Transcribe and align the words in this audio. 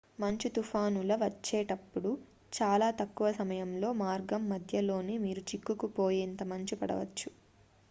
మంచు 0.19 0.49
తుఫానుల 0.49 1.15
వచ్చేటప్పుడు 1.15 2.11
చాలా 2.53 2.87
తక్కువ 3.01 3.27
సమయంలో 3.31 3.91
మార్గం 4.01 4.49
మధ్యలోనే 4.49 5.17
మీరు 5.19 5.43
చిక్కుకుపోయేంత 5.51 6.43
మంచు 6.51 6.75
పడవచ్చు 6.75 7.29